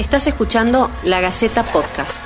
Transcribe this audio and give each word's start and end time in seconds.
Estás 0.00 0.26
escuchando 0.26 0.90
La 1.04 1.20
Gaceta 1.20 1.62
Podcast. 1.62 2.22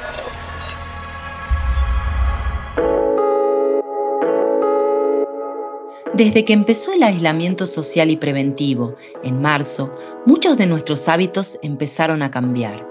Desde 6.13 6.45
que 6.45 6.53
empezó 6.53 6.93
el 6.93 7.03
aislamiento 7.03 7.67
social 7.67 8.11
y 8.11 8.17
preventivo, 8.17 8.95
en 9.25 9.43
marzo, 9.43 9.93
muchos 10.25 10.57
de 10.57 10.69
nuestros 10.69 11.09
hábitos 11.09 11.59
empezaron 11.63 12.23
a 12.23 12.31
cambiar. 12.31 12.89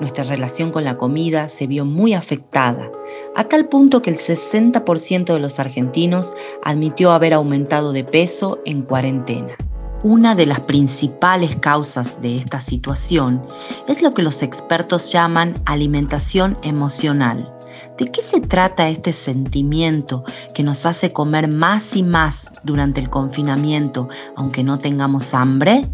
Nuestra 0.00 0.24
relación 0.24 0.72
con 0.72 0.82
la 0.82 0.96
comida 0.96 1.48
se 1.48 1.68
vio 1.68 1.84
muy 1.84 2.12
afectada, 2.12 2.90
a 3.36 3.44
tal 3.44 3.68
punto 3.68 4.02
que 4.02 4.10
el 4.10 4.16
60% 4.16 5.32
de 5.32 5.38
los 5.38 5.60
argentinos 5.60 6.34
admitió 6.64 7.12
haber 7.12 7.34
aumentado 7.34 7.92
de 7.92 8.02
peso 8.02 8.58
en 8.64 8.82
cuarentena. 8.82 9.56
Una 10.04 10.34
de 10.34 10.44
las 10.44 10.60
principales 10.60 11.56
causas 11.56 12.20
de 12.20 12.36
esta 12.36 12.60
situación 12.60 13.42
es 13.88 14.02
lo 14.02 14.12
que 14.12 14.20
los 14.20 14.42
expertos 14.42 15.10
llaman 15.10 15.54
alimentación 15.64 16.58
emocional. 16.62 17.50
¿De 17.96 18.04
qué 18.08 18.20
se 18.20 18.42
trata 18.42 18.90
este 18.90 19.14
sentimiento 19.14 20.22
que 20.52 20.62
nos 20.62 20.84
hace 20.84 21.10
comer 21.14 21.48
más 21.48 21.96
y 21.96 22.02
más 22.02 22.52
durante 22.64 23.00
el 23.00 23.08
confinamiento 23.08 24.10
aunque 24.36 24.62
no 24.62 24.76
tengamos 24.76 25.32
hambre? 25.32 25.86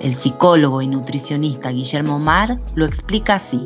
El 0.00 0.14
psicólogo 0.14 0.80
y 0.80 0.86
nutricionista 0.86 1.68
Guillermo 1.68 2.18
Mar 2.18 2.58
lo 2.74 2.86
explica 2.86 3.34
así. 3.34 3.62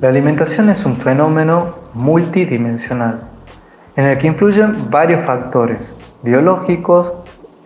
La 0.00 0.08
alimentación 0.08 0.70
es 0.70 0.84
un 0.84 0.96
fenómeno 0.96 1.76
multidimensional 1.94 3.20
en 3.94 4.06
el 4.06 4.18
que 4.18 4.26
influyen 4.26 4.90
varios 4.90 5.24
factores 5.24 5.94
biológicos, 6.24 7.14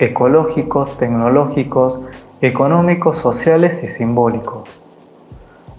ecológicos, 0.00 0.96
tecnológicos, 0.96 2.00
económicos, 2.40 3.18
sociales 3.18 3.84
y 3.84 3.88
simbólicos. 3.88 4.68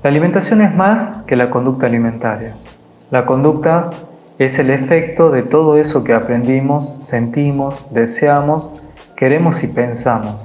La 0.04 0.12
alimentación 0.12 0.62
es 0.62 0.74
más 0.74 1.24
que 1.26 1.36
la 1.36 1.50
conducta 1.50 1.88
alimentaria. 1.88 2.54
La 3.10 3.26
conducta 3.26 3.90
es 4.38 4.60
el 4.60 4.70
efecto 4.70 5.32
de 5.32 5.42
todo 5.42 5.78
eso 5.78 6.04
que 6.04 6.14
aprendimos, 6.14 6.98
sentimos, 7.00 7.88
deseamos, 7.92 8.72
queremos 9.16 9.64
y 9.64 9.68
pensamos. 9.68 10.36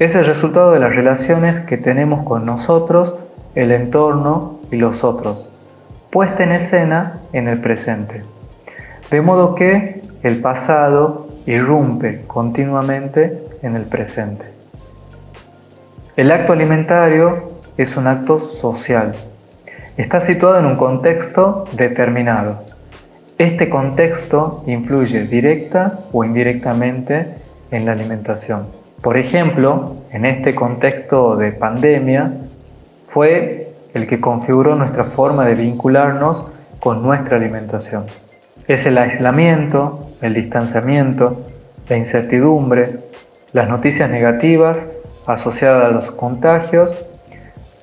Es 0.00 0.16
el 0.16 0.26
resultado 0.26 0.72
de 0.72 0.80
las 0.80 0.94
relaciones 0.94 1.60
que 1.60 1.76
tenemos 1.76 2.24
con 2.24 2.44
nosotros, 2.44 3.16
el 3.54 3.70
entorno 3.70 4.58
y 4.72 4.76
los 4.76 5.04
otros, 5.04 5.52
puesta 6.10 6.42
en 6.42 6.52
escena 6.52 7.20
en 7.32 7.46
el 7.46 7.60
presente. 7.60 8.24
De 9.10 9.20
modo 9.20 9.54
que 9.54 10.02
el 10.22 10.40
pasado 10.40 11.29
irrumpe 11.50 12.22
continuamente 12.26 13.42
en 13.62 13.76
el 13.76 13.82
presente. 13.82 14.46
El 16.16 16.30
acto 16.30 16.52
alimentario 16.52 17.50
es 17.76 17.96
un 17.96 18.06
acto 18.06 18.40
social. 18.40 19.14
Está 19.96 20.20
situado 20.20 20.60
en 20.60 20.66
un 20.66 20.76
contexto 20.76 21.64
determinado. 21.72 22.62
Este 23.38 23.68
contexto 23.68 24.62
influye 24.66 25.26
directa 25.26 26.00
o 26.12 26.24
indirectamente 26.24 27.34
en 27.70 27.86
la 27.86 27.92
alimentación. 27.92 28.66
Por 29.02 29.16
ejemplo, 29.16 29.96
en 30.12 30.26
este 30.26 30.54
contexto 30.54 31.36
de 31.36 31.52
pandemia, 31.52 32.32
fue 33.08 33.72
el 33.94 34.06
que 34.06 34.20
configuró 34.20 34.76
nuestra 34.76 35.04
forma 35.04 35.46
de 35.46 35.54
vincularnos 35.54 36.48
con 36.78 37.02
nuestra 37.02 37.36
alimentación. 37.36 38.04
Es 38.70 38.86
el 38.86 38.98
aislamiento, 38.98 40.06
el 40.20 40.32
distanciamiento, 40.32 41.44
la 41.88 41.96
incertidumbre, 41.96 43.00
las 43.52 43.68
noticias 43.68 44.08
negativas 44.08 44.86
asociadas 45.26 45.90
a 45.90 45.92
los 45.92 46.12
contagios, 46.12 46.96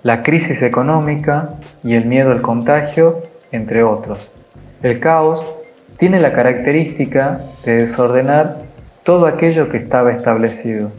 la 0.03 0.23
crisis 0.23 0.61
económica 0.61 1.49
y 1.83 1.95
el 1.95 2.05
miedo 2.05 2.31
al 2.31 2.41
contagio, 2.41 3.21
entre 3.51 3.83
otros. 3.83 4.31
El 4.81 5.01
caos 5.01 5.45
tiene 5.97 6.21
la 6.21 6.31
característica 6.31 7.41
de 7.65 7.79
desordenar 7.79 8.59
todo 9.03 9.25
aquello 9.25 9.67
que 9.67 9.75
estaba 9.75 10.13
establecido. 10.13 10.93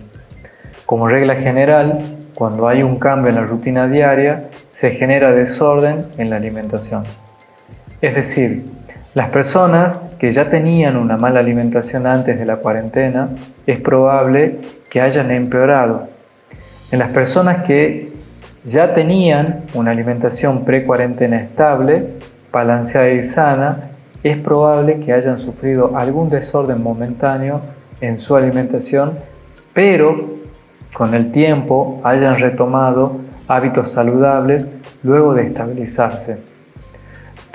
Como 0.84 1.08
regla 1.08 1.34
general, 1.34 2.18
cuando 2.34 2.68
hay 2.68 2.82
un 2.82 2.98
cambio 2.98 3.30
en 3.30 3.36
la 3.36 3.46
rutina 3.46 3.88
diaria, 3.88 4.50
se 4.70 4.90
genera 4.90 5.32
desorden 5.32 6.08
en 6.18 6.28
la 6.28 6.36
alimentación. 6.36 7.04
Es 8.02 8.14
decir, 8.14 8.76
las 9.14 9.30
personas 9.30 10.00
que 10.18 10.32
ya 10.32 10.50
tenían 10.50 10.96
una 10.96 11.16
mala 11.16 11.40
alimentación 11.40 12.06
antes 12.06 12.38
de 12.38 12.44
la 12.44 12.56
cuarentena 12.56 13.30
es 13.66 13.80
probable 13.80 14.60
que 14.90 15.00
hayan 15.00 15.30
empeorado. 15.30 16.08
En 16.90 16.98
las 16.98 17.10
personas 17.10 17.64
que 17.64 18.12
ya 18.64 18.92
tenían 18.92 19.64
una 19.74 19.92
alimentación 19.92 20.64
pre-cuarentena 20.64 21.40
estable, 21.40 22.18
balanceada 22.52 23.08
y 23.10 23.22
sana, 23.22 23.80
es 24.22 24.40
probable 24.40 25.00
que 25.00 25.12
hayan 25.12 25.38
sufrido 25.38 25.96
algún 25.96 26.28
desorden 26.28 26.82
momentáneo 26.82 27.60
en 28.00 28.18
su 28.18 28.36
alimentación, 28.36 29.12
pero 29.72 30.38
con 30.92 31.14
el 31.14 31.30
tiempo 31.30 32.00
hayan 32.04 32.38
retomado 32.38 33.16
hábitos 33.46 33.90
saludables 33.90 34.68
luego 35.02 35.34
de 35.34 35.46
estabilizarse. 35.46 36.57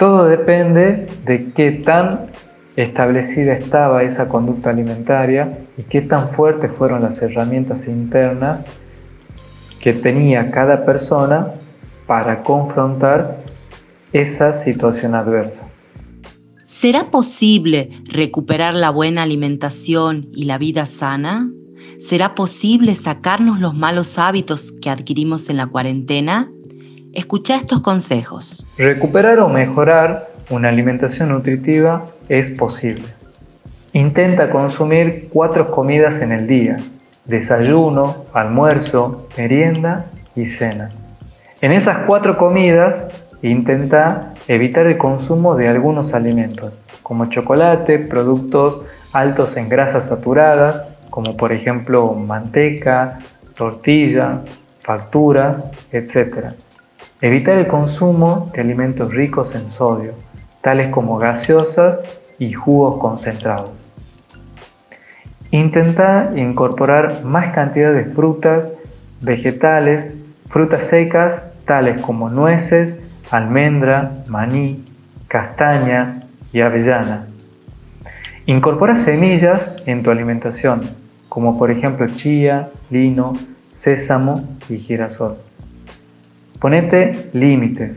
Todo 0.03 0.25
depende 0.25 1.07
de 1.25 1.53
qué 1.53 1.71
tan 1.71 2.27
establecida 2.75 3.53
estaba 3.53 4.03
esa 4.03 4.27
conducta 4.27 4.69
alimentaria 4.69 5.59
y 5.77 5.83
qué 5.83 6.01
tan 6.01 6.27
fuertes 6.27 6.73
fueron 6.73 7.03
las 7.03 7.21
herramientas 7.21 7.87
internas 7.87 8.65
que 9.79 9.93
tenía 9.93 10.51
cada 10.51 10.83
persona 10.83 11.53
para 12.05 12.43
confrontar 12.43 13.45
esa 14.11 14.51
situación 14.51 15.15
adversa. 15.15 15.69
¿Será 16.65 17.09
posible 17.09 18.03
recuperar 18.03 18.73
la 18.73 18.89
buena 18.89 19.23
alimentación 19.23 20.27
y 20.33 20.43
la 20.43 20.57
vida 20.57 20.85
sana? 20.85 21.49
¿Será 21.97 22.35
posible 22.35 22.93
sacarnos 22.95 23.61
los 23.61 23.73
malos 23.73 24.19
hábitos 24.19 24.73
que 24.81 24.89
adquirimos 24.89 25.49
en 25.49 25.55
la 25.55 25.67
cuarentena? 25.67 26.52
Escucha 27.13 27.55
estos 27.55 27.81
consejos. 27.81 28.67
Recuperar 28.75 29.39
o 29.39 29.47
mejorar 29.47 30.31
una 30.49 30.69
alimentación 30.69 31.29
nutritiva 31.29 32.05
es 32.27 32.49
posible. 32.49 33.05
Intenta 33.93 34.49
consumir 34.49 35.29
cuatro 35.31 35.69
comidas 35.69 36.21
en 36.21 36.31
el 36.31 36.47
día, 36.47 36.77
desayuno, 37.25 38.25
almuerzo, 38.33 39.27
merienda 39.37 40.07
y 40.35 40.45
cena. 40.45 40.89
En 41.61 41.71
esas 41.71 41.99
cuatro 42.07 42.35
comidas 42.35 43.03
intenta 43.43 44.33
evitar 44.47 44.87
el 44.87 44.97
consumo 44.97 45.55
de 45.55 45.67
algunos 45.69 46.15
alimentos, 46.15 46.73
como 47.03 47.27
chocolate, 47.27 47.99
productos 47.99 48.81
altos 49.11 49.55
en 49.55 49.69
grasas 49.69 50.07
saturadas, 50.07 50.81
como 51.11 51.37
por 51.37 51.53
ejemplo 51.53 52.15
manteca, 52.15 53.19
tortilla, 53.53 54.41
facturas, 54.79 55.57
etc. 55.91 56.53
Evitar 57.23 57.57
el 57.57 57.67
consumo 57.67 58.51
de 58.53 58.59
alimentos 58.59 59.13
ricos 59.13 59.55
en 59.55 59.69
sodio, 59.69 60.11
tales 60.59 60.89
como 60.89 61.17
gaseosas 61.17 62.01
y 62.37 62.51
jugos 62.51 62.99
concentrados. 62.99 63.71
Intenta 65.49 66.33
incorporar 66.35 67.23
más 67.23 67.53
cantidad 67.53 67.93
de 67.93 68.03
frutas, 68.03 68.73
vegetales, 69.21 70.11
frutas 70.49 70.83
secas, 70.83 71.41
tales 71.63 72.01
como 72.01 72.29
nueces, 72.29 73.01
almendra, 73.31 74.25
maní, 74.27 74.83
castaña 75.29 76.23
y 76.51 76.59
avellana. 76.59 77.27
Incorpora 78.47 78.97
semillas 78.97 79.73
en 79.85 80.03
tu 80.03 80.11
alimentación, 80.11 80.89
como 81.29 81.57
por 81.57 81.71
ejemplo 81.71 82.05
chía, 82.17 82.69
lino, 82.89 83.33
sésamo 83.69 84.43
y 84.67 84.77
girasol. 84.77 85.37
Ponete 86.63 87.29
límites. 87.33 87.91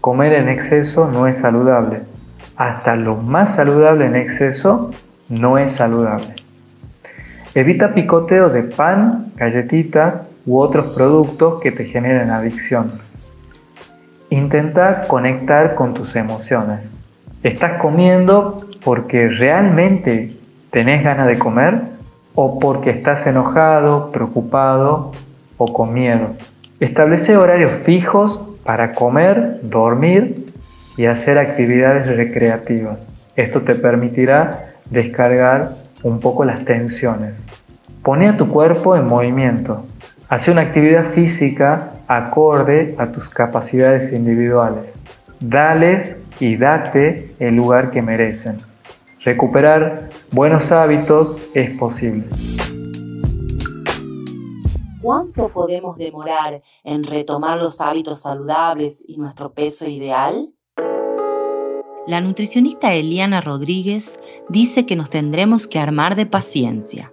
Comer 0.00 0.32
en 0.32 0.48
exceso 0.48 1.08
no 1.08 1.28
es 1.28 1.38
saludable. 1.38 2.00
Hasta 2.56 2.96
lo 2.96 3.14
más 3.14 3.54
saludable 3.54 4.04
en 4.04 4.16
exceso 4.16 4.90
no 5.28 5.58
es 5.58 5.70
saludable. 5.70 6.34
Evita 7.54 7.94
picoteo 7.94 8.48
de 8.50 8.64
pan, 8.64 9.30
galletitas 9.36 10.22
u 10.44 10.58
otros 10.58 10.86
productos 10.86 11.62
que 11.62 11.70
te 11.70 11.84
generen 11.84 12.32
adicción. 12.32 12.90
Intenta 14.28 15.06
conectar 15.06 15.76
con 15.76 15.94
tus 15.94 16.16
emociones. 16.16 16.90
¿Estás 17.44 17.80
comiendo 17.80 18.58
porque 18.82 19.28
realmente 19.28 20.36
tenés 20.72 21.04
ganas 21.04 21.28
de 21.28 21.38
comer 21.38 21.80
o 22.34 22.58
porque 22.58 22.90
estás 22.90 23.24
enojado, 23.28 24.10
preocupado 24.10 25.12
o 25.58 25.72
con 25.72 25.92
miedo? 25.92 26.34
Establece 26.80 27.36
horarios 27.36 27.72
fijos 27.72 28.42
para 28.64 28.92
comer, 28.92 29.60
dormir 29.62 30.46
y 30.96 31.04
hacer 31.04 31.36
actividades 31.36 32.06
recreativas. 32.16 33.06
Esto 33.36 33.60
te 33.60 33.74
permitirá 33.74 34.68
descargar 34.88 35.72
un 36.02 36.20
poco 36.20 36.42
las 36.44 36.64
tensiones. 36.64 37.42
Pone 38.02 38.28
a 38.28 38.36
tu 38.38 38.48
cuerpo 38.48 38.96
en 38.96 39.06
movimiento. 39.06 39.84
Hace 40.30 40.50
una 40.50 40.62
actividad 40.62 41.04
física 41.04 41.92
acorde 42.08 42.94
a 42.96 43.12
tus 43.12 43.28
capacidades 43.28 44.14
individuales. 44.14 44.94
Dales 45.38 46.16
y 46.38 46.56
date 46.56 47.28
el 47.40 47.56
lugar 47.56 47.90
que 47.90 48.00
merecen. 48.00 48.56
Recuperar 49.22 50.08
buenos 50.32 50.72
hábitos 50.72 51.36
es 51.52 51.76
posible. 51.76 52.24
¿Cuánto 55.02 55.48
podemos 55.48 55.96
demorar 55.96 56.62
en 56.84 57.04
retomar 57.04 57.56
los 57.56 57.80
hábitos 57.80 58.20
saludables 58.20 59.02
y 59.08 59.16
nuestro 59.16 59.54
peso 59.54 59.88
ideal? 59.88 60.52
La 62.06 62.20
nutricionista 62.20 62.92
Eliana 62.92 63.40
Rodríguez 63.40 64.22
dice 64.50 64.84
que 64.84 64.96
nos 64.96 65.08
tendremos 65.08 65.66
que 65.66 65.78
armar 65.78 66.16
de 66.16 66.26
paciencia. 66.26 67.12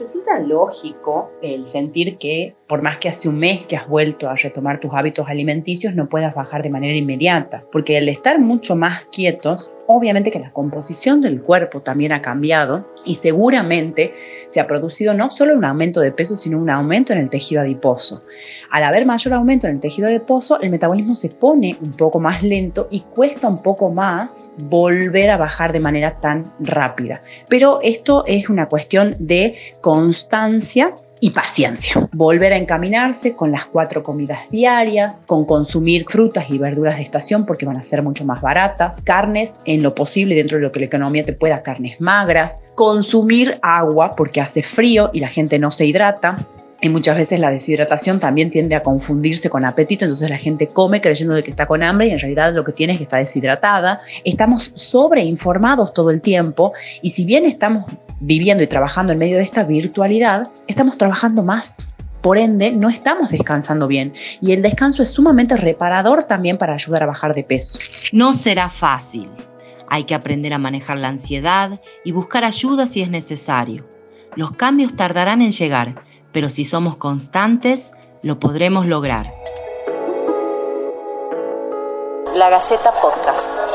Resulta 0.00 0.40
lógico 0.40 1.30
el 1.40 1.64
sentir 1.64 2.18
que 2.18 2.56
por 2.68 2.82
más 2.82 2.98
que 2.98 3.08
hace 3.08 3.28
un 3.28 3.38
mes 3.38 3.62
que 3.66 3.76
has 3.76 3.88
vuelto 3.88 4.28
a 4.28 4.36
retomar 4.36 4.78
tus 4.78 4.92
hábitos 4.92 5.26
alimenticios, 5.26 5.94
no 5.94 6.08
puedas 6.08 6.34
bajar 6.34 6.62
de 6.62 6.70
manera 6.70 6.94
inmediata, 6.94 7.64
porque 7.72 7.96
el 7.96 8.08
estar 8.08 8.38
mucho 8.38 8.76
más 8.76 9.06
quietos, 9.10 9.74
obviamente 9.86 10.30
que 10.30 10.38
la 10.38 10.52
composición 10.52 11.22
del 11.22 11.40
cuerpo 11.40 11.80
también 11.80 12.12
ha 12.12 12.20
cambiado 12.20 12.86
y 13.06 13.14
seguramente 13.14 14.12
se 14.48 14.60
ha 14.60 14.66
producido 14.66 15.14
no 15.14 15.30
solo 15.30 15.56
un 15.56 15.64
aumento 15.64 16.00
de 16.00 16.12
peso, 16.12 16.36
sino 16.36 16.58
un 16.58 16.68
aumento 16.68 17.14
en 17.14 17.20
el 17.20 17.30
tejido 17.30 17.62
adiposo. 17.62 18.22
Al 18.70 18.84
haber 18.84 19.06
mayor 19.06 19.32
aumento 19.32 19.66
en 19.66 19.76
el 19.76 19.80
tejido 19.80 20.08
adiposo, 20.08 20.60
el 20.60 20.68
metabolismo 20.68 21.14
se 21.14 21.30
pone 21.30 21.76
un 21.80 21.92
poco 21.92 22.20
más 22.20 22.42
lento 22.42 22.88
y 22.90 23.00
cuesta 23.00 23.48
un 23.48 23.62
poco 23.62 23.90
más 23.90 24.52
volver 24.64 25.30
a 25.30 25.38
bajar 25.38 25.72
de 25.72 25.80
manera 25.80 26.20
tan 26.20 26.52
rápida. 26.60 27.22
Pero 27.48 27.80
esto 27.82 28.24
es 28.26 28.50
una 28.50 28.68
cuestión 28.68 29.16
de 29.18 29.56
constancia 29.80 30.94
y 31.20 31.30
paciencia. 31.30 32.08
Volver 32.12 32.52
a 32.52 32.56
encaminarse 32.56 33.34
con 33.34 33.52
las 33.52 33.66
cuatro 33.66 34.02
comidas 34.02 34.50
diarias, 34.50 35.16
con 35.26 35.44
consumir 35.44 36.04
frutas 36.08 36.50
y 36.50 36.58
verduras 36.58 36.96
de 36.96 37.02
estación 37.02 37.46
porque 37.46 37.66
van 37.66 37.76
a 37.76 37.82
ser 37.82 38.02
mucho 38.02 38.24
más 38.24 38.40
baratas, 38.40 39.00
carnes 39.04 39.56
en 39.64 39.82
lo 39.82 39.94
posible 39.94 40.34
dentro 40.34 40.58
de 40.58 40.64
lo 40.64 40.72
que 40.72 40.80
la 40.80 40.86
economía 40.86 41.24
te 41.24 41.32
pueda, 41.32 41.62
carnes 41.62 42.00
magras, 42.00 42.64
consumir 42.74 43.58
agua 43.62 44.14
porque 44.16 44.40
hace 44.40 44.62
frío 44.62 45.10
y 45.12 45.20
la 45.20 45.28
gente 45.28 45.58
no 45.58 45.70
se 45.70 45.86
hidrata, 45.86 46.36
y 46.80 46.88
muchas 46.88 47.16
veces 47.16 47.40
la 47.40 47.50
deshidratación 47.50 48.20
también 48.20 48.50
tiende 48.50 48.76
a 48.76 48.82
confundirse 48.82 49.50
con 49.50 49.64
apetito, 49.64 50.04
entonces 50.04 50.30
la 50.30 50.38
gente 50.38 50.68
come 50.68 51.00
creyendo 51.00 51.34
de 51.34 51.42
que 51.42 51.50
está 51.50 51.66
con 51.66 51.82
hambre 51.82 52.06
y 52.06 52.10
en 52.12 52.20
realidad 52.20 52.54
lo 52.54 52.62
que 52.62 52.72
tiene 52.72 52.92
es 52.92 52.98
que 52.98 53.02
está 53.02 53.16
deshidratada. 53.16 54.00
Estamos 54.24 54.72
sobreinformados 54.74 55.92
todo 55.92 56.10
el 56.10 56.20
tiempo 56.20 56.72
y 57.02 57.10
si 57.10 57.24
bien 57.24 57.46
estamos 57.46 57.84
viviendo 58.20 58.62
y 58.62 58.66
trabajando 58.66 59.12
en 59.12 59.18
medio 59.18 59.36
de 59.36 59.42
esta 59.42 59.64
virtualidad, 59.64 60.48
estamos 60.66 60.98
trabajando 60.98 61.44
más. 61.44 61.76
Por 62.20 62.36
ende, 62.36 62.72
no 62.72 62.88
estamos 62.88 63.30
descansando 63.30 63.86
bien 63.86 64.12
y 64.40 64.52
el 64.52 64.62
descanso 64.62 65.02
es 65.02 65.10
sumamente 65.10 65.56
reparador 65.56 66.24
también 66.24 66.58
para 66.58 66.74
ayudar 66.74 67.04
a 67.04 67.06
bajar 67.06 67.34
de 67.34 67.44
peso. 67.44 67.78
No 68.12 68.32
será 68.32 68.68
fácil. 68.68 69.28
Hay 69.88 70.04
que 70.04 70.14
aprender 70.14 70.52
a 70.52 70.58
manejar 70.58 70.98
la 70.98 71.08
ansiedad 71.08 71.80
y 72.04 72.12
buscar 72.12 72.44
ayuda 72.44 72.86
si 72.86 73.02
es 73.02 73.08
necesario. 73.08 73.88
Los 74.34 74.52
cambios 74.52 74.96
tardarán 74.96 75.42
en 75.42 75.52
llegar, 75.52 76.04
pero 76.32 76.50
si 76.50 76.64
somos 76.64 76.96
constantes, 76.96 77.92
lo 78.22 78.38
podremos 78.38 78.86
lograr. 78.86 79.32
La 82.34 82.50
Gaceta 82.50 82.92
Podcast. 83.00 83.67